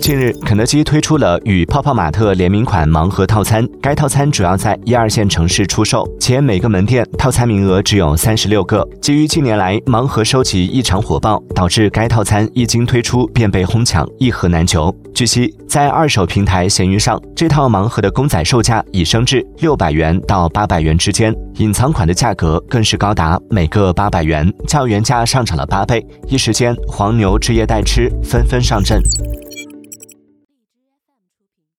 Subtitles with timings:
[0.00, 8.86] 近日，肯德基推出了与泡泡玛特联名款盲盒套餐，该套餐主要在一二线城市出售，且每个门店套餐名额只有三十六个。
[9.00, 14.92] 基于近年来盲盒收集异常火爆，导致该套餐一经推出便被哄抢，一盒难求。
[15.14, 26.04] 据悉，在二手平台闲鱼上，这套盲盒的公仔售价已升至六百元到八百元之间，隐藏款的价格更是高达每个八百元，较原价上涨了八倍。
[26.26, 29.00] 一时间，黄牛、职业代吃纷纷上阵。